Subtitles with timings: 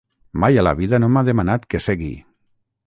[0.43, 2.13] Mai a la vida no m'ha demanat que segui.